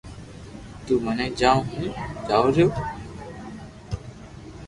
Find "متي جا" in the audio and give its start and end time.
1.03-1.51